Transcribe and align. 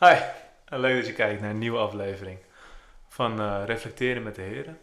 Hi, 0.00 0.14
leuk 0.68 0.96
dat 0.96 1.06
je 1.06 1.12
kijkt 1.12 1.40
naar 1.40 1.50
een 1.50 1.58
nieuwe 1.58 1.78
aflevering 1.78 2.38
van 3.08 3.40
eh, 3.40 3.62
Reflecteren 3.66 4.22
met 4.22 4.34
de 4.34 4.42
Heren. 4.42 4.80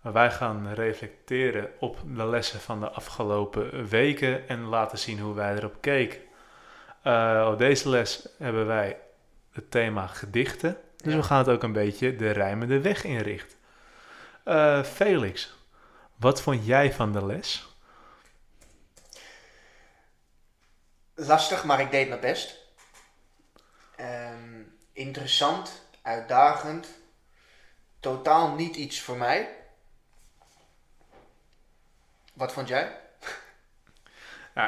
Wij 0.00 0.30
gaan 0.30 0.72
reflecteren 0.74 1.70
op 1.78 1.98
de 2.04 2.26
lessen 2.26 2.60
van 2.60 2.80
de 2.80 2.90
afgelopen 2.90 3.88
weken 3.88 4.48
en 4.48 4.60
laten 4.64 4.98
zien 4.98 5.18
hoe 5.18 5.34
wij 5.34 5.54
erop 5.54 5.76
keken. 5.80 6.20
Eh, 7.02 7.48
op 7.52 7.58
deze 7.58 7.88
les 7.88 8.28
hebben 8.38 8.66
wij 8.66 8.98
het 9.52 9.70
thema 9.70 10.06
gedichten, 10.06 10.76
dus 10.96 11.12
Ja. 11.12 11.18
we 11.18 11.24
gaan 11.24 11.38
het 11.38 11.48
ook 11.48 11.62
een 11.62 11.72
beetje 11.72 12.16
de 12.16 12.30
rijmende 12.30 12.80
weg 12.80 13.04
inrichten. 13.04 13.58
Eh, 14.44 14.82
Felix, 14.82 15.54
wat 16.16 16.42
vond 16.42 16.66
jij 16.66 16.92
van 16.92 17.12
de 17.12 17.26
les? 17.26 17.66
Lastig, 21.14 21.64
maar 21.64 21.80
ik 21.80 21.90
deed 21.90 22.08
mijn 22.08 22.20
best. 22.20 22.64
Ehm, 24.46 24.62
interessant, 24.92 25.82
uitdagend. 26.02 26.88
Totaal 28.00 28.54
niet 28.54 28.76
iets 28.76 29.00
voor 29.00 29.16
mij. 29.16 29.48
Wat 32.32 32.52
vond 32.52 32.68
jij? 32.68 33.00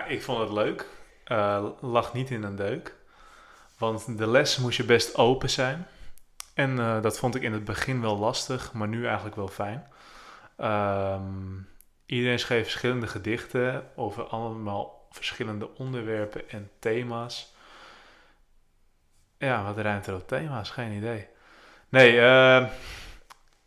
Ik 0.09 0.23
vond 0.23 0.39
het 0.39 0.51
leuk. 0.51 0.87
Eh, 1.25 1.67
lag 1.81 2.13
niet 2.15 2.31
in 2.31 2.43
een 2.43 2.57
deuk. 2.57 2.95
Want 3.79 4.19
de 4.19 4.27
les 4.27 4.57
moest 4.57 4.77
je 4.77 4.85
best 4.85 5.17
open 5.17 5.51
zijn. 5.51 5.87
En 6.55 6.79
eh, 6.79 7.03
dat 7.03 7.19
vond 7.19 7.35
ik 7.35 7.43
in 7.43 7.53
het 7.53 7.65
begin 7.65 8.01
wel 8.01 8.19
lastig, 8.19 8.73
maar 8.73 8.89
nu 8.89 9.07
eigenlijk 9.07 9.37
wel 9.37 9.49
fijn. 9.49 9.89
Ehm, 10.57 11.59
iedereen 12.07 12.39
schreef 12.39 12.63
verschillende 12.63 13.07
gedichten 13.07 13.91
over 13.97 14.25
allemaal 14.25 15.07
verschillende 15.11 15.75
onderwerpen 15.75 16.51
en 16.51 16.71
thema's. 16.79 17.57
Ja, 19.39 19.65
wat 19.65 19.79
ruimt 19.79 20.07
er 20.07 20.15
op 20.15 20.29
thema's? 20.29 20.71
Geen 20.71 20.93
idee. 20.93 21.27
Nee, 21.89 22.21
eh, 22.21 22.69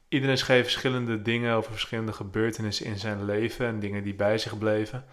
iedereen 0.07 0.37
schreef 0.37 0.63
verschillende 0.63 1.21
dingen 1.21 1.55
over 1.55 1.71
verschillende 1.71 2.13
gebeurtenissen 2.13 2.85
in 2.85 2.99
zijn 2.99 3.25
leven 3.25 3.65
en 3.65 3.79
dingen 3.79 4.03
die 4.03 4.15
bij 4.15 4.37
zich 4.37 4.57
bleven. 4.57 5.05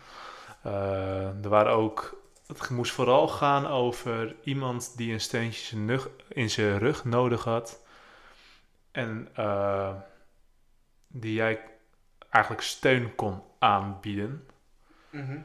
Eh, 0.62 1.44
er 1.44 1.48
waren 1.48 1.72
ook, 1.72 2.22
het 2.46 2.70
moest 2.70 2.92
vooral 2.92 3.28
gaan 3.28 3.66
over 3.66 4.36
iemand 4.42 4.96
die 4.96 5.12
een 5.12 5.20
steuntje 5.20 6.00
in 6.28 6.50
zijn 6.50 6.78
rug 6.78 7.04
nodig 7.04 7.44
had. 7.44 7.82
En 8.90 9.28
eh, 9.34 9.94
die 11.06 11.34
jij 11.34 11.60
eigenlijk 12.30 12.62
steun 12.62 13.14
kon 13.14 13.42
aanbieden. 13.58 14.46
Mhm. 15.10 15.38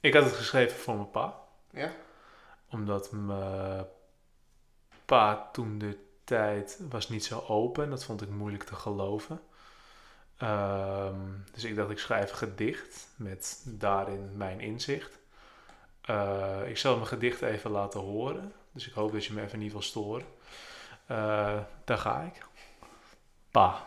Ik 0.00 0.14
had 0.14 0.24
het 0.24 0.32
geschreven 0.32 0.78
voor 0.78 0.94
mijn 0.94 1.10
pa. 1.10 1.34
Ja? 1.70 1.92
Omdat 2.74 3.12
mijn 3.12 3.86
pa 5.04 5.48
toen 5.52 5.78
de 5.78 5.98
tijd 6.24 6.80
was 6.88 7.08
niet 7.08 7.24
zo 7.24 7.44
open. 7.48 7.90
Dat 7.90 8.04
vond 8.04 8.22
ik 8.22 8.28
moeilijk 8.28 8.64
te 8.64 8.74
geloven. 8.74 9.40
Ehm, 10.36 11.20
dus 11.52 11.64
ik 11.64 11.76
dacht, 11.76 11.90
ik 11.90 11.98
schrijf 11.98 12.30
een 12.30 12.36
gedicht 12.36 13.08
met 13.16 13.62
daarin 13.66 14.36
mijn 14.36 14.60
inzicht. 14.60 15.18
Eh, 16.00 16.68
ik 16.68 16.76
zal 16.76 16.94
mijn 16.94 17.06
gedicht 17.06 17.42
even 17.42 17.70
laten 17.70 18.00
horen. 18.00 18.52
Dus 18.72 18.86
ik 18.86 18.92
hoop 18.92 19.12
dat 19.12 19.24
je 19.24 19.32
me 19.32 19.42
even 19.42 19.58
niet 19.58 19.72
wil 19.72 19.82
storen. 19.82 20.26
Eh, 21.06 21.58
daar 21.84 21.98
ga 21.98 22.20
ik. 22.20 22.46
Pa, 23.50 23.86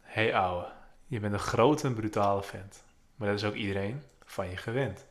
hey 0.00 0.34
ouwe, 0.34 0.66
je 1.06 1.20
bent 1.20 1.32
een 1.32 1.38
grote 1.38 1.86
en 1.86 1.94
brutale 1.94 2.42
vent. 2.42 2.82
Maar 3.14 3.28
dat 3.28 3.38
is 3.38 3.44
ook 3.44 3.54
iedereen 3.54 4.02
van 4.24 4.50
je 4.50 4.56
gewend. 4.56 5.06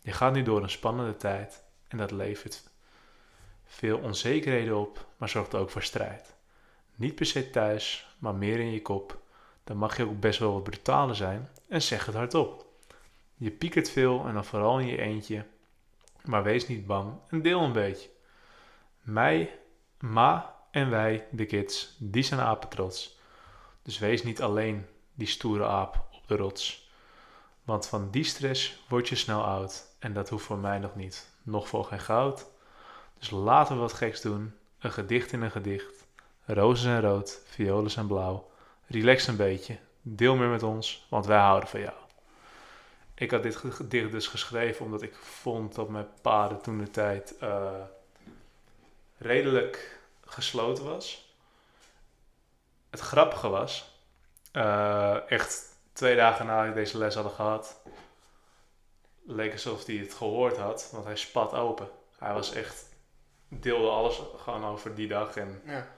Je 0.00 0.12
gaat 0.12 0.32
nu 0.32 0.42
door 0.42 0.62
een 0.62 0.70
spannende 0.70 1.16
tijd 1.16 1.62
en 1.88 1.98
dat 1.98 2.10
levert 2.10 2.62
veel 3.66 3.98
onzekerheden 3.98 4.76
op, 4.76 5.06
maar 5.16 5.28
zorgt 5.28 5.54
ook 5.54 5.70
voor 5.70 5.82
strijd. 5.82 6.34
Niet 6.94 7.14
per 7.14 7.26
se 7.26 7.50
thuis, 7.50 8.06
maar 8.18 8.34
meer 8.34 8.58
in 8.58 8.72
je 8.72 8.82
kop. 8.82 9.20
Dan 9.64 9.76
mag 9.76 9.96
je 9.96 10.04
ook 10.04 10.20
best 10.20 10.38
wel 10.38 10.52
wat 10.52 10.62
brutaler 10.62 11.16
zijn 11.16 11.50
en 11.68 11.82
zeg 11.82 12.06
het 12.06 12.14
hardop. 12.14 12.66
Je 13.34 13.50
piekert 13.50 13.90
veel 13.90 14.26
en 14.26 14.34
dan 14.34 14.44
vooral 14.44 14.78
in 14.78 14.86
je 14.86 15.00
eentje, 15.00 15.46
maar 16.24 16.42
wees 16.42 16.68
niet 16.68 16.86
bang 16.86 17.14
en 17.28 17.42
deel 17.42 17.60
een 17.60 17.72
beetje. 17.72 18.08
Mij, 19.00 19.58
ma 19.98 20.54
en 20.70 20.90
wij, 20.90 21.26
de 21.30 21.46
kids, 21.46 21.96
die 21.98 22.22
zijn 22.22 22.40
apetrots. 22.40 23.18
Dus 23.82 23.98
wees 23.98 24.22
niet 24.22 24.42
alleen 24.42 24.86
die 25.14 25.26
stoere 25.26 25.66
aap 25.66 26.06
op 26.12 26.28
de 26.28 26.36
rots. 26.36 26.90
Want 27.64 27.86
van 27.86 28.10
die 28.10 28.24
stress 28.24 28.84
word 28.88 29.08
je 29.08 29.14
snel 29.14 29.44
oud. 29.44 29.96
En 29.98 30.12
dat 30.12 30.28
hoeft 30.28 30.44
voor 30.44 30.58
mij 30.58 30.78
nog 30.78 30.94
niet. 30.94 31.35
Nog 31.46 31.68
voor 31.68 31.84
geen 31.84 32.00
goud. 32.00 32.46
Dus 33.18 33.30
laten 33.30 33.74
we 33.74 33.80
wat 33.80 33.92
geks 33.92 34.20
doen. 34.20 34.54
Een 34.78 34.92
gedicht 34.92 35.32
in 35.32 35.42
een 35.42 35.50
gedicht. 35.50 36.06
Rozen 36.44 36.82
zijn 36.84 37.00
rood, 37.00 37.40
violen 37.44 37.90
zijn 37.90 38.06
blauw. 38.06 38.50
Relax 38.86 39.26
een 39.26 39.36
beetje. 39.36 39.78
Deel 40.02 40.36
meer 40.36 40.48
met 40.48 40.62
ons, 40.62 41.06
want 41.08 41.26
wij 41.26 41.38
houden 41.38 41.68
van 41.68 41.80
jou. 41.80 41.94
Ik 43.14 43.30
had 43.30 43.42
dit 43.42 43.56
gedicht 43.56 44.10
dus 44.10 44.26
geschreven 44.26 44.84
omdat 44.84 45.02
ik 45.02 45.14
vond 45.14 45.74
dat 45.74 45.88
mijn 45.88 46.08
paden 46.22 46.60
toen 46.60 46.78
de 46.78 46.90
tijd 46.90 47.38
eh, 47.38 47.70
redelijk 49.18 49.98
gesloten 50.24 50.84
was. 50.84 51.34
Het 52.90 53.00
grappige 53.00 53.48
was, 53.48 54.00
eh, 54.52 55.30
echt 55.30 55.64
twee 55.92 56.16
dagen 56.16 56.46
nadat 56.46 56.68
ik 56.68 56.74
deze 56.74 56.98
les 56.98 57.14
had 57.14 57.32
gehad, 57.32 57.80
leek 59.26 59.52
alsof 59.52 59.86
hij 59.86 59.94
het 59.96 60.14
gehoord 60.14 60.56
had, 60.56 60.88
want 60.92 61.04
hij 61.04 61.16
spat 61.16 61.52
open. 61.54 61.88
Hij 62.18 62.32
was 62.32 62.52
echt, 62.52 62.88
deelde 63.48 63.88
alles 63.88 64.20
gewoon 64.36 64.64
over 64.64 64.94
die 64.94 65.08
dag. 65.08 65.36
En 65.36 65.62
Ja. 65.64 65.88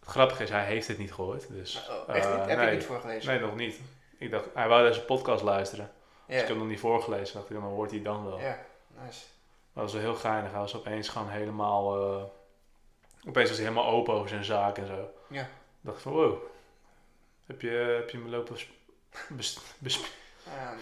het 0.00 0.08
grappige 0.08 0.42
is, 0.42 0.50
hij 0.50 0.64
heeft 0.64 0.88
het 0.88 0.98
niet 0.98 1.12
gehoord. 1.12 1.48
Dus, 1.48 1.88
Oh, 1.90 2.14
echt 2.14 2.26
eh? 2.26 2.46
Heb 2.46 2.58
nee, 2.58 2.66
je 2.70 2.74
niet 2.74 2.84
voorgelezen? 2.84 3.30
Nee, 3.30 3.40
nog 3.40 3.56
niet. 3.56 3.80
Ik 4.18 4.30
dacht, 4.30 4.44
hij 4.54 4.68
wou 4.68 4.86
deze 4.88 5.00
podcast 5.04 5.42
luisteren. 5.42 5.90
Dus 6.26 6.34
ik 6.34 6.40
heb 6.40 6.48
hem 6.48 6.58
nog 6.58 6.66
niet 6.68 6.80
voorgelezen. 6.80 7.34
dacht 7.34 7.50
ik, 7.50 7.56
dan 7.56 7.64
hoort 7.64 7.90
hij 7.90 8.02
dan 8.02 8.24
wel. 8.24 8.40
Ja, 8.40 8.58
nice. 9.04 9.20
Dat 9.72 9.82
was 9.82 9.92
wel 9.92 10.02
heel 10.02 10.14
geinig. 10.14 10.50
Hij 10.50 10.60
was 10.60 10.76
opeens 10.76 11.08
gewoon 11.08 11.28
helemaal... 11.28 11.96
eh, 12.16 12.24
opeens 13.28 13.48
was 13.48 13.58
hij 13.58 13.68
helemaal 13.68 13.90
open 13.92 14.14
over 14.14 14.28
zijn 14.28 14.44
zaak 14.44 14.78
en 14.78 14.86
zo. 14.86 15.10
Ja. 15.28 15.42
Ik 15.42 15.48
dacht 15.80 16.02
van, 16.02 16.12
wow. 16.12 16.38
Heb 17.46 17.60
je, 17.60 17.68
heb 17.68 18.10
je 18.10 18.18
me 18.18 18.28
lopen 18.28 18.54
bes- 18.54 18.68
bes- 19.36 19.58
bes- 19.78 20.00
Ja, 20.44 20.64
man. 20.70 20.78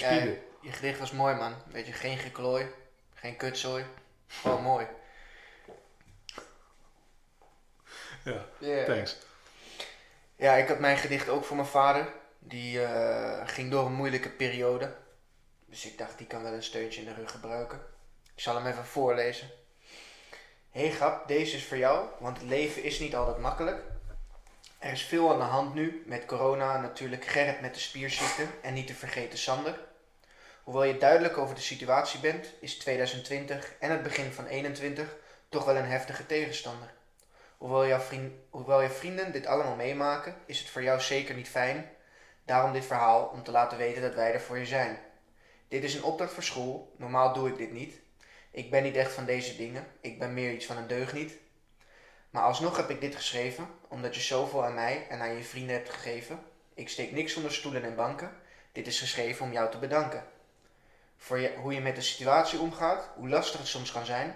Bespieden? 0.00 0.42
Je 0.60 0.72
gedicht 0.72 0.98
was 0.98 1.12
mooi, 1.12 1.34
man. 1.34 1.54
Weet 1.66 1.86
je, 1.86 1.92
geen 1.92 2.18
geklooi, 2.18 2.66
geen 3.14 3.36
kutzooi. 3.36 3.84
Gewoon 4.26 4.62
mooi. 4.62 4.86
Ja, 8.24 8.46
Ja. 8.58 8.84
thanks. 8.84 9.16
Ja, 10.36 10.54
ik 10.54 10.68
had 10.68 10.78
mijn 10.78 10.96
gedicht 10.98 11.28
ook 11.28 11.44
voor 11.44 11.56
mijn 11.56 11.68
vader. 11.68 12.12
Die 12.38 12.84
eh, 12.84 13.48
ging 13.48 13.70
door 13.70 13.86
een 13.86 13.92
moeilijke 13.92 14.30
periode. 14.30 14.94
Dus 15.66 15.86
ik 15.86 15.98
dacht, 15.98 16.18
die 16.18 16.26
kan 16.26 16.42
wel 16.42 16.52
een 16.52 16.62
steuntje 16.62 17.00
in 17.00 17.06
de 17.06 17.14
rug 17.14 17.30
gebruiken. 17.30 17.80
Ik 18.34 18.40
zal 18.42 18.54
hem 18.54 18.66
even 18.66 18.84
voorlezen. 18.84 19.50
Hey 20.70 20.90
grap, 20.90 21.28
deze 21.28 21.56
is 21.56 21.64
voor 21.64 21.76
jou, 21.76 22.08
want 22.20 22.38
het 22.38 22.46
leven 22.48 22.82
is 22.82 22.98
niet 22.98 23.14
altijd 23.14 23.38
makkelijk. 23.38 23.82
Er 24.82 24.92
is 24.92 25.02
veel 25.02 25.32
aan 25.32 25.38
de 25.38 25.44
hand 25.44 25.74
nu, 25.74 26.02
met 26.06 26.26
corona 26.26 26.80
natuurlijk 26.80 27.24
Gerrit 27.24 27.60
met 27.60 27.74
de 27.74 27.80
spierziekte 27.80 28.46
en 28.62 28.74
niet 28.74 28.86
te 28.86 28.94
vergeten 28.94 29.38
Sander. 29.38 29.78
Hoewel 30.62 30.84
je 30.84 30.98
duidelijk 30.98 31.38
over 31.38 31.54
de 31.54 31.60
situatie 31.60 32.20
bent, 32.20 32.46
is 32.60 32.78
2020 32.78 33.74
en 33.78 33.90
het 33.90 34.02
begin 34.02 34.32
van 34.32 34.46
21 34.46 35.16
toch 35.48 35.64
wel 35.64 35.76
een 35.76 35.84
heftige 35.84 36.26
tegenstander. 36.26 36.92
Hoewel 37.58 37.86
jouw, 37.86 37.98
vriend, 37.98 38.32
hoewel 38.50 38.88
vrienden 38.90 39.32
dit 39.32 39.46
allemaal 39.46 39.74
meemaken, 39.74 40.36
is 40.46 40.58
het 40.58 40.68
voor 40.68 40.82
jou 40.82 41.00
zeker 41.00 41.34
niet 41.34 41.48
fijn. 41.48 41.90
Daarom 42.44 42.72
dit 42.72 42.84
verhaal 42.84 43.24
om 43.24 43.42
te 43.42 43.50
laten 43.50 43.78
weten 43.78 44.02
dat 44.02 44.14
wij 44.14 44.32
er 44.32 44.40
voor 44.40 44.58
je 44.58 44.66
zijn. 44.66 44.98
Dit 45.68 45.84
is 45.84 45.94
een 45.94 46.04
opdracht 46.04 46.32
voor 46.32 46.42
school. 46.42 46.94
Normaal 46.96 47.32
doe 47.32 47.48
ik 47.48 47.56
dit 47.56 47.72
niet. 47.72 48.00
Ik 48.50 48.70
ben 48.70 48.82
niet 48.82 48.96
echt 48.96 49.12
van 49.12 49.24
deze 49.24 49.56
dingen. 49.56 49.86
Ik 50.00 50.18
ben 50.18 50.34
meer 50.34 50.52
iets 50.52 50.66
van 50.66 50.76
een 50.76 50.86
deugniet. 50.86 51.32
Maar 52.32 52.42
alsnog 52.42 52.76
heb 52.76 52.90
ik 52.90 53.00
dit 53.00 53.16
geschreven, 53.16 53.68
omdat 53.88 54.14
je 54.14 54.20
zoveel 54.20 54.64
aan 54.64 54.74
mij 54.74 55.06
en 55.08 55.20
aan 55.20 55.36
je 55.36 55.42
vrienden 55.42 55.74
hebt 55.74 55.90
gegeven. 55.90 56.42
Ik 56.74 56.88
steek 56.88 57.12
niks 57.12 57.34
onder 57.34 57.52
stoelen 57.52 57.84
en 57.84 57.94
banken. 57.94 58.32
Dit 58.72 58.86
is 58.86 58.98
geschreven 58.98 59.46
om 59.46 59.52
jou 59.52 59.70
te 59.70 59.78
bedanken. 59.78 60.24
Voor 61.16 61.38
je, 61.38 61.54
hoe 61.56 61.74
je 61.74 61.80
met 61.80 61.94
de 61.94 62.00
situatie 62.00 62.58
omgaat, 62.58 63.10
hoe 63.14 63.28
lastig 63.28 63.60
het 63.60 63.68
soms 63.68 63.92
kan 63.92 64.06
zijn. 64.06 64.34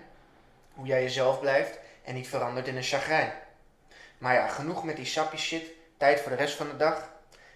Hoe 0.74 0.86
jij 0.86 1.02
jezelf 1.02 1.40
blijft 1.40 1.78
en 2.04 2.14
niet 2.14 2.28
verandert 2.28 2.66
in 2.66 2.76
een 2.76 2.82
chagrijn. 2.82 3.32
Maar 4.18 4.34
ja, 4.34 4.48
genoeg 4.48 4.84
met 4.84 4.96
die 4.96 5.04
sappie 5.04 5.38
shit. 5.38 5.64
Tijd 5.96 6.20
voor 6.20 6.30
de 6.30 6.36
rest 6.36 6.56
van 6.56 6.68
de 6.68 6.76
dag. 6.76 7.10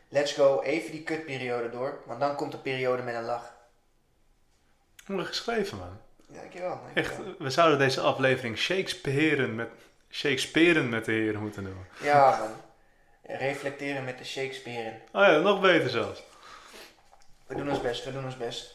Let's 0.08 0.32
go 0.32 0.60
even 0.60 0.90
die 0.90 1.02
kutperiode 1.02 1.70
door, 1.70 2.02
want 2.06 2.20
dan 2.20 2.36
komt 2.36 2.52
de 2.52 2.58
periode 2.58 3.02
met 3.02 3.14
een 3.14 3.24
lach. 3.24 3.54
Mooi 5.06 5.24
geschreven, 5.24 5.78
man. 5.78 6.00
Ja, 6.28 6.40
dankjewel. 6.40 6.80
Echt, 6.94 7.16
dankjewel. 7.16 7.34
we 7.38 7.50
zouden 7.50 7.78
deze 7.78 8.00
aflevering 8.00 8.58
Shakespearen 8.58 9.54
met, 9.54 9.70
Shakespearen 10.10 10.88
met 10.88 11.04
de 11.04 11.12
heren 11.12 11.40
moeten 11.40 11.62
noemen. 11.62 11.86
Ja, 12.02 12.38
man. 12.38 12.50
Reflecteren 13.38 14.04
met 14.04 14.18
de 14.18 14.24
Shakespeare. 14.24 15.00
Oh 15.12 15.22
ja, 15.22 15.38
nog 15.38 15.60
beter 15.60 15.90
zelfs. 15.90 16.22
We 17.46 17.54
doen 17.54 17.70
ons 17.70 17.80
best, 17.80 18.04
we 18.04 18.12
doen 18.12 18.24
ons 18.24 18.36
best. 18.36 18.74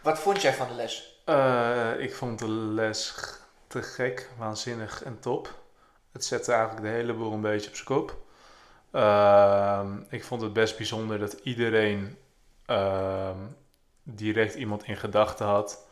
Wat 0.00 0.18
vond 0.18 0.42
jij 0.42 0.54
van 0.54 0.68
de 0.68 0.74
les? 0.74 1.20
Eh, 1.24 1.90
ik 1.98 2.14
vond 2.14 2.38
de 2.38 2.48
les 2.48 3.14
te 3.66 3.82
gek, 3.82 4.30
waanzinnig 4.38 5.02
en 5.02 5.20
top. 5.20 5.58
Het 6.12 6.24
zette 6.24 6.52
eigenlijk 6.52 6.82
de 6.82 6.92
hele 6.92 7.12
boel 7.12 7.32
een 7.32 7.40
beetje 7.40 7.68
op 7.68 7.74
zijn 7.74 7.86
kop. 7.86 8.16
Ehm, 8.90 9.96
ik 10.08 10.24
vond 10.24 10.42
het 10.42 10.52
best 10.52 10.76
bijzonder 10.76 11.18
dat 11.18 11.32
iedereen 11.32 12.18
ehm, 12.66 13.38
direct 14.02 14.54
iemand 14.54 14.84
in 14.84 14.96
gedachten 14.96 15.46
had. 15.46 15.86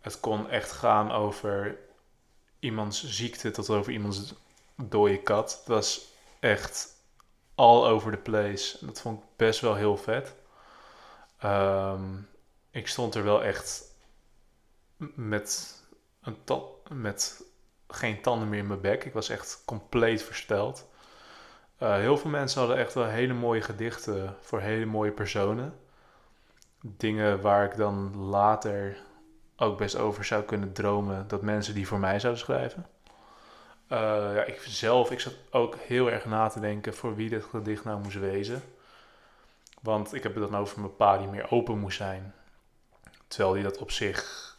Het 0.00 0.20
kon 0.20 0.50
echt 0.50 0.72
gaan 0.72 1.12
over 1.12 1.76
iemands 2.58 3.04
ziekte 3.04 3.50
tot 3.50 3.70
over 3.70 3.92
iemands 3.92 4.34
dode 4.76 5.22
kat. 5.22 5.56
Het 5.58 5.66
was 5.66 6.12
echt 6.40 6.88
all 7.54 7.84
over 7.84 8.10
the 8.10 8.30
place. 8.30 8.86
Dat 8.86 9.00
vond 9.00 9.22
ik 9.22 9.28
best 9.36 9.60
wel 9.60 9.74
heel 9.74 9.96
vet. 9.96 10.34
Ehm, 11.38 12.16
ik 12.70 12.88
stond 12.88 13.14
er 13.14 13.24
wel 13.24 13.44
echt 13.44 13.94
met, 15.14 15.80
een 16.22 16.36
met 16.88 17.44
geen 17.88 18.22
tanden 18.22 18.48
meer 18.48 18.58
in 18.58 18.66
mijn 18.66 18.80
bek. 18.80 19.04
Ik 19.04 19.12
was 19.12 19.28
echt 19.28 19.62
compleet 19.64 20.22
versteld. 20.22 20.86
Eh, 21.78 21.94
heel 21.94 22.18
veel 22.18 22.30
mensen 22.30 22.58
hadden 22.60 22.78
echt 22.78 22.94
wel 22.94 23.06
hele 23.06 23.34
mooie 23.34 23.60
gedichten 23.60 24.36
voor 24.40 24.60
hele 24.60 24.86
mooie 24.86 25.12
personen. 25.12 25.78
Dingen 26.80 27.40
waar 27.40 27.64
ik 27.64 27.76
dan 27.76 28.16
later 28.16 28.98
ook 29.56 29.78
best 29.78 29.96
over 29.96 30.24
zou 30.24 30.42
kunnen 30.42 30.72
dromen 30.72 31.28
dat 31.28 31.42
mensen 31.42 31.74
die 31.74 31.86
voor 31.86 31.98
mij 31.98 32.18
zouden 32.20 32.42
schrijven. 32.42 32.86
Eh, 33.88 33.98
ja, 34.34 34.42
ik 34.44 34.60
zelf, 34.60 35.10
ik 35.10 35.20
zat 35.20 35.34
ook 35.50 35.76
heel 35.76 36.10
erg 36.10 36.24
na 36.24 36.48
te 36.48 36.60
denken 36.60 36.94
voor 36.94 37.14
wie 37.14 37.28
dit 37.28 37.44
gedicht 37.44 37.84
nou 37.84 38.02
moest 38.02 38.18
wezen. 38.18 38.62
Want 39.82 40.14
ik 40.14 40.22
heb 40.22 40.34
het 40.34 40.50
dan 40.50 40.60
over 40.60 40.80
mijn 40.80 40.96
pa 40.96 41.18
die 41.18 41.26
meer 41.26 41.50
open 41.50 41.78
moest 41.78 41.96
zijn. 41.96 42.34
Terwijl 43.28 43.54
hij 43.54 43.62
dat 43.62 43.78
op 43.78 43.90
zich, 43.90 44.56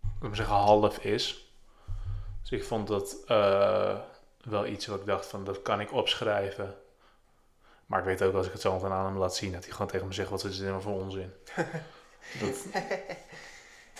laat 0.00 0.20
maar 0.20 0.36
zeggen, 0.36 0.54
half 0.54 0.98
is. 0.98 1.52
Dus 2.40 2.50
ik 2.50 2.64
vond 2.64 2.88
dat 2.88 3.16
eh, 3.26 3.98
wel 4.40 4.66
iets 4.66 4.86
wat 4.86 5.00
ik 5.00 5.06
dacht 5.06 5.26
van, 5.26 5.44
dat 5.44 5.62
kan 5.62 5.80
ik 5.80 5.92
opschrijven. 5.92 6.74
Maar 7.86 7.98
ik 7.98 8.04
weet 8.04 8.22
ook 8.22 8.34
als 8.34 8.46
ik 8.46 8.52
het 8.52 8.60
zo 8.60 8.84
aan 8.84 9.04
hem 9.04 9.18
laat 9.18 9.36
zien, 9.36 9.52
dat 9.52 9.64
hij 9.64 9.72
gewoon 9.72 9.90
tegen 9.90 10.06
me 10.06 10.12
zegt, 10.12 10.30
wat 10.30 10.44
is 10.44 10.58
dit 10.58 10.68
nou 10.68 10.82
voor 10.82 11.00
onzin? 11.00 11.32
dat 12.40 12.56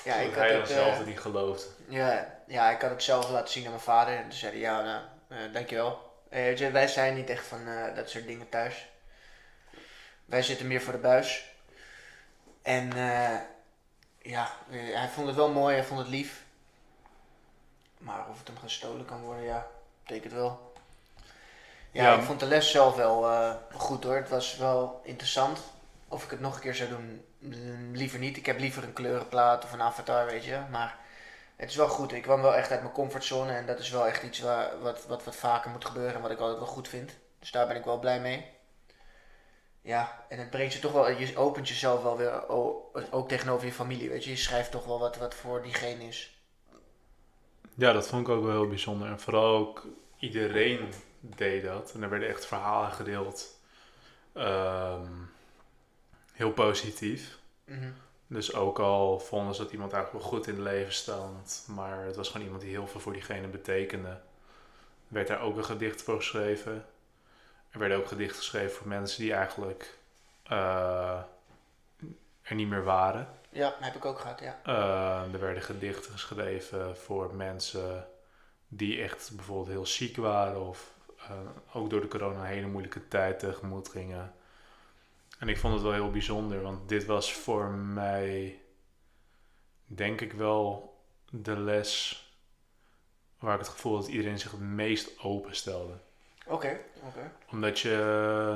Ja, 0.05 0.15
ik 0.15 0.29
had 0.29 0.37
hij 0.37 0.50
dan 0.53 0.61
het, 0.61 0.69
zelf 0.70 0.99
eh, 1.00 1.06
niet 1.06 1.20
gelooft. 1.20 1.67
ja, 1.88 2.38
ja, 2.47 2.70
ik 2.70 2.81
had 2.81 2.91
het 2.91 3.03
zelf 3.03 3.31
laten 3.31 3.53
zien 3.53 3.65
aan 3.65 3.70
mijn 3.70 3.82
vader. 3.82 4.17
En 4.17 4.23
toen 4.23 4.32
zei 4.32 4.53
hij, 4.53 4.61
ja, 4.61 4.82
nou, 4.82 5.03
eh, 5.29 5.53
dankjewel. 5.53 6.12
Eh, 6.29 6.70
wij 6.70 6.88
zijn 6.88 7.15
niet 7.15 7.31
echt 7.31 7.47
van 7.47 7.67
eh, 7.69 7.94
dat 7.94 8.11
soort 8.11 8.26
dingen 8.26 8.49
thuis. 8.49 8.88
Wij 10.25 10.43
zitten 10.43 10.67
meer 10.67 10.82
voor 10.82 10.93
de 10.93 10.99
buis. 10.99 11.44
En 12.62 12.93
eh, 12.93 13.38
ja, 14.19 14.50
eh, 14.71 14.94
hij 14.97 15.09
vond 15.09 15.26
het 15.26 15.37
wel 15.37 15.50
mooi, 15.50 15.75
hij 15.75 15.85
vond 15.85 16.00
het 16.00 16.09
lief. 16.09 16.43
Maar 17.99 18.29
of 18.29 18.38
het 18.38 18.47
hem 18.49 18.59
gestolen 18.59 19.05
kan 19.05 19.21
worden, 19.23 19.44
ja, 19.44 19.67
betekent 20.03 20.32
wel. 20.32 20.73
Ja, 21.91 22.03
Ja. 22.03 22.14
ik 22.19 22.23
vond 22.23 22.41
de 22.41 22.47
les 22.47 22.71
zelf 22.71 22.97
wel 22.97 23.31
eh, 23.31 23.55
goed 23.75 24.05
hoor. 24.05 24.17
Het 24.17 24.29
was 24.29 24.56
wel 24.56 25.00
interessant. 25.05 25.61
Of 26.09 26.25
ik 26.25 26.31
het 26.31 26.41
nog 26.41 26.55
een 26.55 26.61
keer 26.61 26.75
zou 26.75 26.89
doen, 26.89 27.25
mm, 27.39 27.97
liever 27.97 28.19
niet. 28.19 28.37
Ik 28.37 28.47
heb 28.47 28.59
liever 28.59 28.83
een 28.83 28.93
kleurenplaat 28.93 29.65
of 29.65 29.73
een 29.73 29.83
avatar, 29.83 30.27
weet 30.27 30.45
je. 30.45 30.61
Maar 30.71 30.99
het 31.57 31.71
is 31.71 31.77
wel 31.77 31.89
goed. 31.89 32.13
Ik 32.13 32.23
kwam 32.23 32.43
wel 32.43 32.55
echt 32.55 32.71
uit 32.71 32.83
mijn 32.83 32.93
comfortzone. 32.93 33.53
En 33.53 33.67
dat 33.67 33.79
is 33.79 33.91
wel 33.91 34.07
echt 34.07 34.23
iets 34.23 34.41
waar, 34.41 34.81
wat, 34.81 35.07
wat, 35.07 35.25
wat 35.25 35.37
vaker 35.37 35.71
moet 35.71 35.85
gebeuren. 35.85 36.15
En 36.15 36.21
wat 36.21 36.31
ik 36.31 36.39
altijd 36.39 36.59
wel 36.59 36.67
goed 36.67 36.89
vind. 36.89 37.17
Dus 37.39 37.51
daar 37.51 37.67
ben 37.67 37.77
ik 37.77 37.85
wel 37.85 37.99
blij 37.99 38.21
mee. 38.21 38.47
Ja, 39.83 40.25
en 40.29 40.39
het 40.39 40.51
brengt 40.51 40.73
je 40.73 40.79
toch 40.79 40.93
wel... 40.93 41.11
Je 41.11 41.37
opent 41.37 41.69
jezelf 41.69 42.03
wel 42.03 42.17
weer 42.17 42.49
ook 43.11 43.29
tegenover 43.29 43.67
je 43.67 43.73
familie, 43.73 44.09
weet 44.09 44.25
je. 44.25 44.31
Je 44.31 44.37
schrijft 44.37 44.71
toch 44.71 44.85
wel 44.85 44.99
wat, 44.99 45.17
wat 45.17 45.35
voor 45.35 45.63
diegene 45.63 46.05
is. 46.05 46.39
Ja, 47.75 47.93
dat 47.93 48.09
vond 48.09 48.27
ik 48.27 48.35
ook 48.35 48.45
wel 48.45 48.53
heel 48.53 48.69
bijzonder. 48.69 49.09
En 49.09 49.21
vooral 49.21 49.57
ook 49.57 49.87
iedereen 50.19 50.93
deed 51.21 51.65
dat. 51.65 51.93
En 51.95 52.03
er 52.03 52.11
werden 52.11 52.29
echt 52.29 52.47
verhalen 52.47 52.93
gedeeld. 52.93 53.59
Ehm, 54.33 55.13
heel 56.38 56.52
positief. 56.52 57.38
Mhm. 57.64 57.90
Dus 58.26 58.55
ook 58.55 58.79
al 58.79 59.20
vonden 59.20 59.55
ze 59.55 59.62
dat 59.62 59.73
iemand 59.73 59.93
eigenlijk 59.93 60.25
wel 60.25 60.32
goed 60.32 60.46
in 60.46 60.55
het 60.55 60.62
leven 60.62 60.93
stond, 60.93 61.64
maar 61.67 62.05
het 62.05 62.17
was 62.17 62.29
gewoon 62.29 62.43
iemand 62.43 62.62
die 62.62 62.70
heel 62.70 62.87
veel 62.87 63.00
voor 63.00 63.12
diegene 63.12 63.46
betekende, 63.46 64.20
werd 65.08 65.29
daar 65.29 65.40
ook 65.40 65.56
een 65.56 65.64
gedicht 65.64 66.02
voor 66.02 66.17
geschreven. 66.17 66.87
Er 67.70 67.79
werden 67.79 67.99
ook 67.99 68.06
gedichten 68.06 68.37
geschreven 68.37 68.70
voor 68.70 68.88
mensen 68.88 69.23
die 69.23 69.32
eigenlijk 69.32 69.99
eh, 70.43 71.20
er 72.43 72.55
niet 72.55 72.69
meer 72.69 72.85
waren. 72.85 73.29
Ja, 73.50 73.75
heb 73.81 73.94
ik 73.94 74.05
ook 74.05 74.19
gehad, 74.19 74.40
ja. 74.40 74.61
Eh, 74.64 75.32
er 75.32 75.40
werden 75.40 75.62
gedichten 75.62 76.12
geschreven 76.12 76.96
voor 76.96 77.35
mensen 77.35 78.06
die 78.69 79.02
echt 79.02 79.31
bijvoorbeeld 79.35 79.69
heel 79.69 79.87
ziek 79.87 80.17
waren 80.17 80.67
of 80.67 80.93
eh, 81.19 81.31
ook 81.73 81.90
door 81.90 82.00
de 82.00 82.08
corona 82.08 82.40
een 82.40 82.46
hele 82.46 82.67
moeilijke 82.67 83.08
tijd 83.08 83.38
tegemoet 83.38 83.88
gingen. 83.88 84.32
En 85.39 85.49
ik 85.49 85.59
vond 85.59 85.75
het 85.75 85.83
wel 85.83 85.93
heel 85.93 86.11
bijzonder, 86.11 86.63
want 86.63 86.89
dit 86.89 87.05
was 87.05 87.33
voor 87.33 87.71
mij, 87.71 88.61
denk 89.85 90.21
ik 90.21 90.33
wel, 90.33 90.97
de 91.31 91.57
les 91.57 92.23
waar 93.39 93.53
ik 93.55 93.61
het 93.61 93.69
gevoel 93.69 93.95
had 93.95 94.03
dat 94.03 94.11
iedereen 94.11 94.39
zich 94.39 94.51
het 94.51 94.61
meest 94.61 95.21
openstelde. 95.21 95.99
Oké, 96.47 96.81
oké. 97.03 97.33
Omdat 97.51 97.81
je 97.81 97.95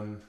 een 0.02 0.22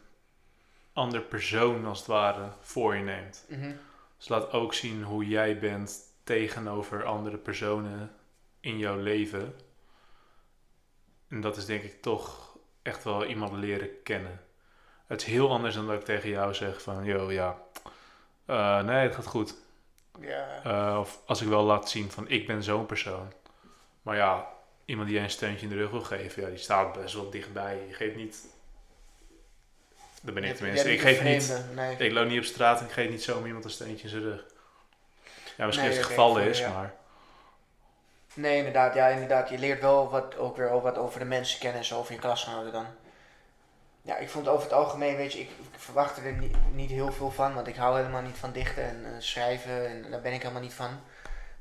ander 0.94 1.22
persoon 1.22 1.86
als 1.86 1.98
het 1.98 2.08
ware 2.08 2.52
voor 2.60 2.96
je 2.96 3.04
neemt. 3.04 3.46
Mhm. 3.50 3.72
Dus 4.18 4.28
laat 4.28 4.52
ook 4.52 4.74
zien 4.74 5.04
hoe 5.04 5.28
jij 5.28 5.60
bent 5.60 6.00
tegenover 6.24 7.04
andere 7.04 7.38
personen 7.38 8.16
in 8.60 8.78
jouw 8.78 8.98
leven. 8.98 9.56
En 11.28 11.42
dat 11.42 11.58
is 11.58 11.66
denk 11.66 11.84
ik 11.84 12.02
toch 12.02 12.58
echt 12.82 13.04
wel 13.04 13.26
iemand 13.26 13.52
leren 13.52 14.04
kennen. 14.04 14.42
Het 15.14 15.22
is 15.22 15.28
heel 15.28 15.52
anders 15.52 15.76
dan 15.76 15.88
dat 15.88 15.96
ik 16.00 16.06
tegen 16.06 16.30
jou 16.30 16.54
zeg 16.54 16.82
van, 16.82 17.04
yo, 17.04 17.32
ja, 17.32 17.58
eh, 18.46 18.82
nee, 18.82 18.98
het 19.04 19.16
gaat 19.16 19.26
goed. 19.26 19.56
Ja. 20.20 20.60
Eh, 20.64 21.00
of 21.00 21.20
als 21.26 21.42
ik 21.42 21.48
wel 21.48 21.64
laat 21.64 21.90
zien 21.90 22.12
van, 22.12 22.30
ik 22.30 22.48
ben 22.48 22.64
zo'n 22.64 22.86
persoon. 22.86 23.34
Maar 24.02 24.16
ja, 24.16 24.48
iemand 24.86 25.08
die 25.08 25.16
jij 25.16 25.26
een 25.26 25.32
steuntje 25.32 25.66
in 25.66 25.72
de 25.72 25.78
rug 25.78 25.90
wil 25.92 26.02
geven, 26.02 26.42
ja, 26.44 26.50
die 26.50 26.58
staat 26.58 26.94
best 26.94 27.14
wel 27.14 27.30
dichtbij. 27.30 27.78
Je 27.88 27.94
geeft 27.94 28.16
niet... 28.16 28.38
Dat 30.22 30.34
ben 30.34 30.44
ik 30.44 30.56
tenminste. 30.56 30.94
Ik 30.94 31.02
geef 31.02 31.24
niet... 31.24 31.64
Nee. 31.76 31.98
Ik 31.98 32.12
loop 32.12 32.28
niet 32.28 32.40
op 32.40 32.46
straat 32.46 32.80
en 32.80 32.86
ik 32.86 32.92
geef 32.92 33.10
niet 33.10 33.24
zomaar 33.24 33.48
iemand 33.48 33.66
een 33.66 33.72
steentje 33.72 34.04
in 34.04 34.10
zijn 34.10 34.24
rug. 34.24 34.46
Ja, 35.58 35.66
misschien 35.66 35.88
Nee, 35.88 35.98
als 35.98 36.08
het 36.08 36.16
voor- 36.16 36.42
is, 36.42 36.60
ja. 36.60 36.74
maar... 36.74 36.94
Nee, 38.34 38.58
inderdaad. 38.58 38.94
Ja, 38.94 39.08
inderdaad. 39.08 39.50
Je 39.50 39.58
leert 39.58 39.82
wel 39.82 40.10
wat, 40.10 40.38
ook 40.38 40.58
weer 40.58 40.82
wat 40.82 40.98
over 40.98 41.20
de 41.20 41.26
mensen 41.26 41.60
kennen 41.60 41.80
en 41.80 41.86
zo, 41.86 41.98
over 41.98 42.14
je 42.14 42.20
klasgenoten 42.20 42.72
dan. 42.72 42.86
Ja, 44.06 44.18
ik 44.18 44.30
vond 44.30 44.48
over 44.48 44.64
het 44.64 44.74
algemeen, 44.74 45.16
weet 45.16 45.34
je, 45.34 45.40
ik, 45.40 45.50
ik 45.50 45.80
verwachtte 45.80 46.22
er 46.22 46.34
niet, 46.34 46.56
niet 46.74 46.90
heel 46.90 47.12
veel 47.12 47.32
van, 47.32 47.54
want 47.54 47.68
ik 47.68 47.76
hou 47.76 47.98
helemaal 47.98 48.22
niet 48.22 48.38
van 48.38 48.52
dichten 48.52 48.84
en 48.84 49.06
eh, 49.06 49.12
schrijven 49.20 49.88
en 49.88 50.12
daar 50.12 50.22
ben 50.22 50.34
ik 50.34 50.42
helemaal 50.42 50.62
niet 50.62 50.74
van. 50.74 51.00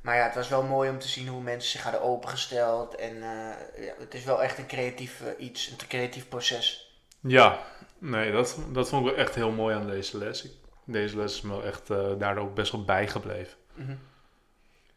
Maar 0.00 0.16
ja, 0.16 0.24
het 0.24 0.34
was 0.34 0.48
wel 0.48 0.62
mooi 0.62 0.90
om 0.90 0.98
te 0.98 1.08
zien 1.08 1.28
hoe 1.28 1.42
mensen 1.42 1.70
zich 1.70 1.82
hadden 1.82 2.02
opengesteld 2.02 2.94
en 2.94 3.14
eh, 3.16 3.84
ja, 3.86 3.92
het 3.98 4.14
is 4.14 4.24
wel 4.24 4.42
echt 4.42 4.58
een 4.58 4.66
creatief 4.66 5.20
eh, 5.20 5.44
iets, 5.44 5.68
een 5.70 5.86
creatief 5.88 6.28
proces. 6.28 6.96
Ja, 7.20 7.58
nee, 7.98 8.32
dat, 8.32 8.58
dat 8.72 8.88
vond 8.88 9.06
ik 9.06 9.14
wel 9.14 9.24
echt 9.24 9.34
heel 9.34 9.50
mooi 9.50 9.74
aan 9.76 9.86
deze 9.86 10.18
les. 10.18 10.42
Ik- 10.44 10.60
deze 10.84 11.16
les 11.16 11.32
is 11.34 11.40
me 11.40 11.50
wel 11.50 11.64
echt 11.64 11.86
daardoor 12.18 12.44
ook 12.44 12.54
best 12.54 12.72
wel 12.72 12.84
bijgebleven. 12.84 13.54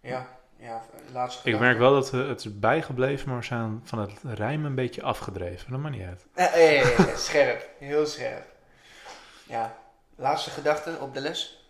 Ja, 0.02 0.30
ja, 0.58 0.86
laatste 1.14 1.50
Ik 1.50 1.60
merk 1.60 1.78
wel 1.78 1.94
dat 1.94 2.12
we, 2.12 2.18
het 2.18 2.40
is 2.40 2.60
bijgebleven, 2.60 3.30
maar 3.30 3.40
we 3.40 3.46
zijn 3.46 3.82
van 3.84 4.00
het 4.00 4.12
rijmen 4.24 4.66
een 4.66 4.76
beetje 4.76 5.02
afgedreven. 5.02 5.72
Dat 5.72 5.80
maakt 5.80 5.96
niet 5.96 6.08
uit. 6.08 6.26
Scherp, 7.18 7.70
heel 7.80 8.06
scherp. 8.06 8.46
Ja, 9.44 9.78
laatste 10.16 10.50
gedachte 10.50 10.98
op 11.00 11.14
de 11.14 11.20
les? 11.20 11.68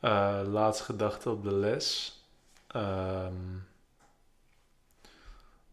Eh, 0.00 0.40
laatste 0.44 0.84
gedachte 0.84 1.30
op 1.30 1.42
de 1.42 1.52
les. 1.52 2.18
Ehm, 2.66 3.34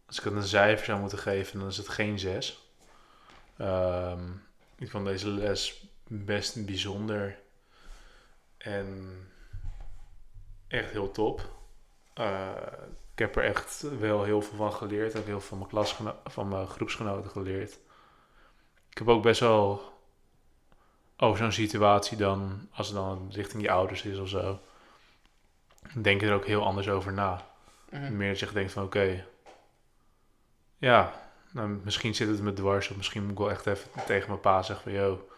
als 0.06 0.18
ik 0.18 0.24
het 0.24 0.34
een 0.34 0.42
cijfer 0.42 0.84
zou 0.84 1.00
moeten 1.00 1.18
geven, 1.18 1.58
dan 1.58 1.68
is 1.68 1.76
het 1.76 1.88
geen 1.88 2.18
6. 2.18 2.70
Ehm, 3.56 4.30
ik 4.78 4.90
vond 4.90 5.06
deze 5.06 5.28
les 5.28 5.86
best 6.08 6.64
bijzonder. 6.66 7.38
En 8.58 9.18
echt 10.68 10.90
heel 10.90 11.10
top. 11.10 11.55
Eh, 12.16 12.48
ik 13.12 13.18
heb 13.18 13.36
er 13.36 13.44
echt 13.44 13.84
wel 13.98 14.24
heel 14.24 14.42
veel 14.42 14.56
van 14.56 14.72
geleerd. 14.72 15.08
Ik 15.08 15.12
heb 15.14 15.26
heel 15.26 15.40
veel 15.40 15.48
van 15.48 15.58
mijn, 15.58 15.70
klasgeno- 15.70 16.16
van 16.24 16.48
mijn 16.48 16.66
groepsgenoten 16.66 17.30
geleerd. 17.30 17.78
Ik 18.90 18.98
heb 18.98 19.08
ook 19.08 19.22
best 19.22 19.40
wel 19.40 19.82
over 21.16 21.38
zo'n 21.38 21.52
situatie 21.52 22.16
dan, 22.16 22.68
als 22.72 22.86
het 22.86 22.96
dan 22.96 23.28
richting 23.32 23.62
je 23.62 23.70
ouders 23.70 24.02
is 24.02 24.18
of 24.18 24.28
zo, 24.28 24.60
denk 25.94 26.20
je 26.20 26.26
er 26.26 26.34
ook 26.34 26.46
heel 26.46 26.64
anders 26.64 26.88
over 26.88 27.12
na. 27.12 27.46
Mhm. 27.90 28.16
Meer 28.16 28.28
dat 28.28 28.38
je 28.38 28.52
denkt 28.52 28.72
van 28.72 28.84
oké, 28.84 29.26
ja, 30.78 31.12
nou, 31.52 31.68
misschien 31.68 32.14
zit 32.14 32.28
het 32.28 32.40
me 32.40 32.52
dwars 32.52 32.88
of 32.90 32.96
misschien 32.96 33.22
moet 33.22 33.32
ik 33.32 33.38
wel 33.38 33.50
echt 33.50 33.66
even 33.66 33.90
tegen 34.06 34.28
mijn 34.28 34.40
pa 34.40 34.62
zeggen 34.62 34.90
van 34.90 35.00
yo, 35.00 35.28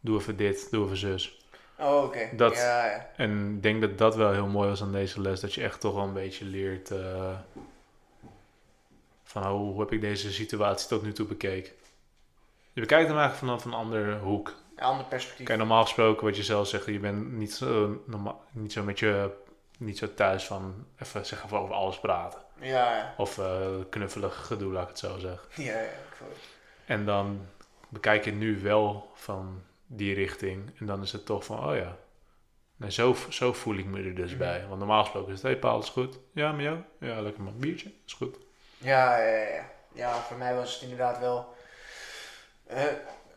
doe 0.00 0.18
even 0.18 0.36
dit, 0.36 0.70
doe 0.70 0.84
even 0.84 0.96
zus. 0.96 1.37
Oh, 1.78 2.02
oké. 2.04 2.28
Dat- 2.36 2.54
Ja, 2.56 2.86
ja. 2.86 3.10
En 3.16 3.54
ik 3.56 3.62
denk 3.62 3.80
dat 3.80 3.98
dat 3.98 4.16
wel 4.16 4.32
heel 4.32 4.46
mooi 4.46 4.68
was 4.68 4.82
aan 4.82 4.92
deze 4.92 5.20
les. 5.20 5.40
Dat 5.40 5.54
je 5.54 5.62
echt 5.62 5.80
toch 5.80 5.94
wel 5.94 6.04
een 6.04 6.12
beetje 6.12 6.44
leert 6.44 6.90
eh, 6.90 7.38
van 9.24 9.42
oh, 9.42 9.48
hoe 9.50 9.80
heb 9.80 9.92
ik 9.92 10.00
deze 10.00 10.32
situatie 10.32 10.88
tot 10.88 11.02
nu 11.02 11.12
toe 11.12 11.26
bekeken. 11.26 11.72
Je 12.72 12.80
bekijkt 12.80 13.08
hem 13.08 13.18
eigenlijk 13.18 13.46
vanaf 13.46 13.64
een 13.64 13.80
andere 13.80 14.18
hoek. 14.18 14.54
Een 14.76 14.84
ander 14.84 15.06
perspectief. 15.06 15.46
Kijk, 15.46 15.58
normaal 15.58 15.82
gesproken 15.82 16.24
wat 16.26 16.36
je 16.36 16.42
zelf 16.42 16.68
zegt, 16.68 16.86
je 16.86 16.98
bent 16.98 17.32
niet 17.32 17.54
zo, 17.54 18.02
norma- 18.06 18.36
niet 18.50 18.72
zo 18.72 18.82
met 18.82 18.98
je, 18.98 19.30
niet 19.78 19.98
zo 19.98 20.14
thuis 20.14 20.44
van 20.46 20.86
even 20.98 21.26
zeggen 21.26 21.58
over 21.58 21.74
alles 21.74 22.00
praten. 22.00 22.40
Ja, 22.60 22.96
ja. 22.96 23.14
Of 23.16 23.38
eh 23.38 23.66
knuffelig 23.90 24.46
gedoe, 24.46 24.72
laat 24.72 24.82
ik 24.82 24.88
het 24.88 24.98
zo 24.98 25.18
zeggen. 25.18 25.48
Ja, 25.64 25.72
ja. 25.72 25.80
ik 25.80 26.14
voel. 26.14 26.28
En 26.86 27.04
dan 27.04 27.40
bekijk 27.88 28.24
je 28.24 28.32
nu 28.32 28.60
wel 28.62 29.10
van 29.14 29.62
die 29.90 30.14
richting. 30.14 30.70
En 30.78 30.86
dan 30.86 31.02
is 31.02 31.12
het 31.12 31.26
toch 31.26 31.44
van, 31.44 31.68
oh 31.68 31.76
ja, 31.76 31.96
nee, 32.76 32.90
zo, 32.92 33.16
zo 33.28 33.52
voel 33.52 33.76
ik 33.76 33.84
me 33.84 34.02
er 34.02 34.14
dus 34.14 34.30
Mhm. 34.30 34.38
bij. 34.38 34.66
Want 34.66 34.78
normaal 34.78 35.02
gesproken 35.02 35.32
is 35.32 35.42
het, 35.42 35.50
hey 35.50 35.58
Paul, 35.58 35.78
is 35.80 35.88
goed? 35.88 36.18
Ja, 36.32 36.52
met 36.52 36.64
jou? 36.64 36.78
Ja, 37.00 37.20
lekker 37.20 37.42
man. 37.42 37.58
Biertje? 37.58 37.90
Is 38.06 38.12
goed. 38.12 38.36
Ja, 38.78 39.18
ja, 39.18 39.36
ja, 39.36 39.64
ja. 39.92 40.12
Voor 40.14 40.36
mij 40.36 40.54
was 40.54 40.72
het 40.74 40.82
inderdaad 40.82 41.18
wel 41.18 41.54
eh, 42.66 42.84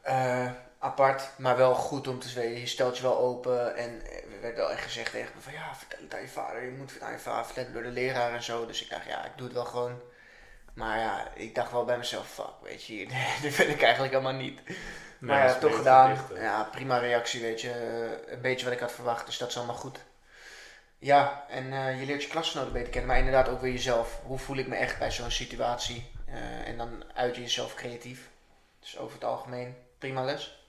eh, 0.02 0.52
apart, 0.80 1.30
maar 1.38 1.58
wel 1.58 1.74
goed 1.76 2.08
om 2.08 2.20
te 2.20 2.30
zweten. 2.30 2.60
Je 2.60 2.66
stelt 2.66 2.98
je 2.98 3.04
wel 3.04 3.18
open 3.18 3.76
en 3.76 4.02
er 4.34 4.42
werd 4.42 4.56
wel 4.58 4.72
echt 4.72 4.84
gezegd 4.84 5.12
tegen 5.12 5.32
me 5.36 5.42
van 5.42 5.54
ja, 5.54 5.76
vertel 5.76 6.00
het 6.04 6.14
aan 6.14 6.22
je 6.22 6.28
vader. 6.28 6.64
Je 6.64 6.72
moet 6.72 6.94
het 6.94 7.02
aan 7.02 7.12
je 7.12 7.20
vader 7.20 7.46
vertellen 7.46 7.74
door 7.74 7.84
de 7.84 7.90
leraar 7.90 8.34
en 8.34 8.44
zo. 8.44 8.66
Dus 8.66 8.84
ik 8.84 8.90
dacht 8.90 9.06
ja, 9.06 9.26
ik 9.26 9.32
doe 9.36 9.46
het 9.46 9.56
wel 9.56 9.66
gewoon. 9.66 10.00
Maar 10.74 11.00
ja, 11.00 11.28
ik 11.36 11.56
dacht 11.56 11.72
wel 11.72 11.86
bij 11.86 11.98
mezelf, 11.98 12.28
fuck, 12.28 12.54
weet 12.64 12.86
je, 12.86 13.08
dit 13.42 13.58
wil 13.58 13.68
ik 13.70 13.82
eigenlijk 13.82 14.14
helemaal 14.14 14.34
niet. 14.42 14.60
Maar 15.22 15.48
ja, 15.48 15.54
toch 15.60 15.76
gedaan. 15.76 16.18
Ja, 16.34 16.64
prima 16.72 16.98
reactie, 16.98 17.42
weet 17.42 17.62
je. 17.62 17.70
Eh, 17.70 18.34
een 18.34 18.42
beetje 18.42 18.66
wat 18.66 18.74
ik 18.74 18.80
had 18.80 18.92
verwacht, 18.92 19.26
dus 19.26 19.38
dat 19.38 19.50
is 19.50 19.58
allemaal 19.58 19.76
goed. 19.76 20.00
Ja, 20.98 21.46
en 21.50 21.74
eh, 21.74 22.00
je 22.00 22.06
leert 22.06 22.24
je 22.24 22.30
klasgenoten 22.30 22.74
beter 22.74 22.90
kennen, 22.90 23.10
maar 23.10 23.18
inderdaad 23.18 23.50
ook 23.50 23.62
weer 23.62 23.72
jezelf. 23.72 24.22
Hoe 24.24 24.38
voel 24.40 24.58
ik 24.58 24.68
me 24.68 24.76
echt 24.76 25.00
bij 25.00 25.12
zo'n 25.12 25.32
situatie? 25.32 26.12
Eh, 26.26 26.68
en 26.68 26.78
dan 26.78 27.04
uit 27.14 27.36
je 27.36 27.42
jezelf 27.42 27.74
creatief. 27.74 28.30
Dus 28.80 28.98
over 28.98 29.14
het 29.14 29.24
algemeen, 29.24 29.76
prima 29.98 30.24
les. 30.24 30.66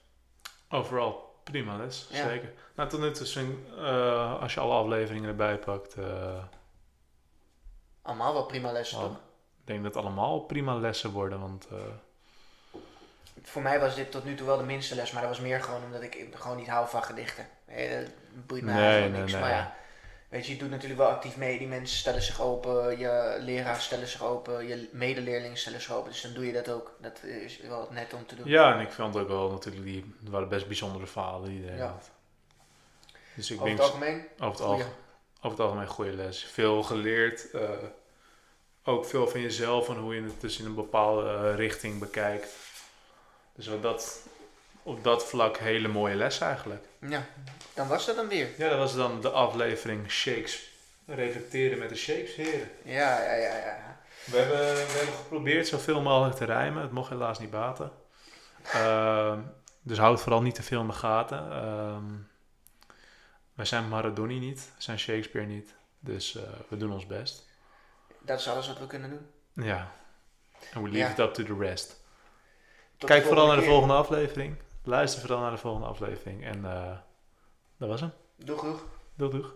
Overal 0.69 1.39
prima 1.43 1.77
les, 1.77 2.07
Ja. 2.09 2.27
zeker. 2.27 2.51
Nou, 2.75 2.89
tot 2.89 2.99
nu 2.99 3.11
toe, 3.11 3.25
zijn, 3.25 3.65
eh, 3.77 4.41
als 4.41 4.53
je 4.53 4.59
alle 4.59 4.73
afleveringen 4.73 5.29
erbij 5.29 5.57
pakt, 5.57 5.95
Allemaal 8.01 8.33
wel 8.33 8.45
prima 8.45 8.71
lessen, 8.71 8.99
toch? 8.99 9.11
ik 9.59 9.67
denk 9.67 9.83
dat 9.83 9.93
het 9.93 10.03
allemaal 10.03 10.39
prima 10.39 10.75
lessen 10.75 11.11
worden. 11.11 11.39
Want 11.39 11.67
Voor 13.43 13.61
mij 13.61 13.79
was 13.79 13.95
dit 13.95 14.11
tot 14.11 14.23
nu 14.23 14.35
toe 14.35 14.47
wel 14.47 14.57
de 14.57 14.63
minste 14.63 14.95
les, 14.95 15.11
maar 15.11 15.21
dat 15.21 15.31
was 15.31 15.39
meer 15.39 15.61
gewoon 15.63 15.83
omdat 15.83 16.01
ik 16.01 16.25
gewoon 16.33 16.57
niet 16.57 16.67
hou 16.67 16.87
van 16.89 17.03
gedichten. 17.03 17.47
Nee, 17.67 17.99
dat 18.03 18.09
boeit 18.47 18.63
mij 18.63 18.73
Nee, 18.73 18.83
eigenlijk 18.83 19.17
niks. 19.17 19.31
nee. 19.31 19.41
Maar 19.41 19.51
ja, 19.51 19.75
weet 20.29 20.45
je, 20.45 20.53
je 20.53 20.59
doet 20.59 20.69
natuurlijk 20.69 20.99
wel 20.99 21.09
actief 21.09 21.37
mee. 21.37 21.57
Die 21.57 21.67
mensen 21.67 21.97
stellen 21.97 22.21
zich 22.21 22.41
open, 22.41 22.97
je 22.99 23.37
leraars 23.39 23.83
stellen 23.85 24.07
zich 24.07 24.23
open, 24.23 24.67
je 24.67 24.89
medeleerlingen 24.91 25.57
stellen 25.57 25.81
zich 25.81 25.91
open. 25.93 26.11
Dus 26.11 26.21
dan 26.21 26.33
doe 26.33 26.45
je 26.45 26.53
dat 26.53 26.69
ook. 26.69 26.95
Dat 27.01 27.23
is 27.23 27.59
wel 27.59 27.87
net 27.91 28.13
om 28.13 28.25
te 28.25 28.35
doen. 28.35 28.47
ja, 28.49 28.73
en 28.73 28.79
ik 28.79 28.91
vond 28.91 29.15
ook 29.17 29.27
wel 29.27 29.51
natuurlijk, 29.51 29.85
die 29.85 30.13
waren 30.29 30.49
best 30.49 30.67
bijzondere 30.67 31.07
verhalen 31.07 31.49
die 31.49 31.75
Ja. 31.75 31.87
had. 31.87 32.09
Dus 33.35 33.51
ik 33.51 33.55
Over 33.55 33.67
denk 33.67 33.77
het 33.79 33.87
algemeen, 33.87 34.25
over 34.33 34.47
het, 34.51 34.59
algemeen, 34.61 34.93
over 35.37 35.49
het 35.49 35.59
algemeen 35.59 35.87
goede 35.87 36.11
les. 36.13 36.43
Veel 36.45 36.83
geleerd. 36.83 37.51
eh, 37.51 37.69
ook 38.85 39.05
veel 39.05 39.27
van 39.27 39.41
jezelf 39.41 39.89
en 39.89 39.95
hoe 39.95 40.15
je 40.15 40.21
het 40.23 40.41
dus 40.41 40.59
in 40.59 40.65
een 40.65 40.75
bepaalde 40.75 41.29
eh, 41.49 41.55
richting 41.55 41.99
bekijkt. 41.99 42.47
Dus 43.55 43.67
wat 43.67 43.81
dat, 43.81 44.27
op 44.83 45.03
dat 45.03 45.25
vlak 45.25 45.57
hele 45.57 45.87
mooie 45.87 46.15
les 46.15 46.39
eigenlijk. 46.39 46.85
Ja, 46.99 47.25
dan 47.73 47.87
was 47.87 48.05
dat 48.05 48.15
dan 48.15 48.27
weer. 48.27 48.47
Ja, 48.57 48.69
dat 48.69 48.77
was 48.77 48.95
dan 48.95 49.21
de 49.21 49.29
aflevering 49.29 50.11
Shakes. 50.11 50.71
Reflecteren 51.05 51.77
met 51.79 51.89
de 51.89 51.95
Shakespeare. 51.95 52.67
Ja, 52.83 53.21
ja, 53.23 53.33
ja, 53.33 53.55
ja. 53.55 54.01
We 54.25 54.37
hebben, 54.37 54.57
we 54.57 54.93
hebben 54.97 55.15
geprobeerd 55.15 55.67
zoveel 55.67 56.01
mogelijk 56.01 56.35
te 56.35 56.45
rijmen. 56.45 56.81
Het 56.81 56.91
mocht 56.91 57.09
helaas 57.09 57.39
niet 57.39 57.49
baten. 57.51 57.91
Ehm, 58.73 59.39
dus 59.81 59.97
houd 59.97 60.21
vooral 60.21 60.41
niet 60.41 60.55
te 60.55 60.63
veel 60.63 60.81
in 60.81 60.87
de 60.87 60.93
gaten. 60.93 61.51
Ehm, 61.51 62.03
wij 63.53 63.65
zijn 63.65 63.87
Maradoni 63.87 64.39
niet. 64.39 64.71
We 64.75 64.81
zijn 64.83 64.99
Shakespeare 64.99 65.47
niet. 65.47 65.73
Dus 65.99 66.35
eh, 66.35 66.43
we 66.67 66.77
doen 66.77 66.91
ons 66.91 67.05
best. 67.07 67.47
Dat 68.21 68.39
is 68.39 68.47
alles 68.47 68.67
wat 68.67 68.79
we 68.79 68.87
kunnen 68.87 69.09
doen. 69.09 69.27
Ja. 69.65 69.91
And 70.73 70.83
we 70.85 70.91
leave 70.91 70.97
Ja. 70.97 71.11
it 71.11 71.19
up 71.19 71.33
to 71.33 71.43
the 71.43 71.55
rest. 71.59 72.01
Kijk 73.05 73.25
vooral 73.25 73.45
naar 73.47 73.55
de 73.55 73.61
keer. 73.61 73.71
volgende 73.71 73.93
aflevering. 73.93 74.55
Luister 74.83 75.21
vooral 75.21 75.39
naar 75.39 75.51
de 75.51 75.57
volgende 75.57 75.87
aflevering. 75.87 76.45
En 76.45 76.65
eh, 76.65 76.91
dat 77.77 77.89
was 77.89 78.01
hem. 78.01 78.11
Doeg, 78.35 78.61
doeg. 78.61 78.83
Doeg, 79.15 79.31
doeg. 79.31 79.53